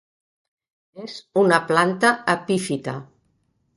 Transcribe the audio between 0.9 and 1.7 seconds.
És una